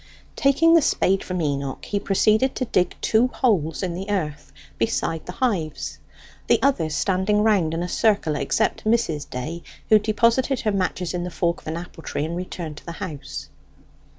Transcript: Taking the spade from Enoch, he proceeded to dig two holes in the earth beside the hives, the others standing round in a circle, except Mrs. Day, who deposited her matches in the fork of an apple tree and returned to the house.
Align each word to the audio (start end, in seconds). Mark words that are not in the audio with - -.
Taking 0.35 0.73
the 0.73 0.81
spade 0.81 1.23
from 1.23 1.43
Enoch, 1.43 1.85
he 1.85 1.99
proceeded 1.99 2.55
to 2.55 2.65
dig 2.65 2.95
two 3.01 3.27
holes 3.27 3.83
in 3.83 3.93
the 3.93 4.09
earth 4.09 4.51
beside 4.79 5.27
the 5.27 5.31
hives, 5.33 5.99
the 6.47 6.59
others 6.63 6.95
standing 6.95 7.43
round 7.43 7.71
in 7.75 7.83
a 7.83 7.87
circle, 7.87 8.35
except 8.35 8.83
Mrs. 8.85 9.29
Day, 9.29 9.61
who 9.89 9.99
deposited 9.99 10.61
her 10.61 10.71
matches 10.71 11.13
in 11.13 11.23
the 11.23 11.29
fork 11.29 11.61
of 11.61 11.67
an 11.67 11.77
apple 11.77 12.01
tree 12.01 12.25
and 12.25 12.35
returned 12.35 12.77
to 12.77 12.85
the 12.87 12.93
house. 12.93 13.49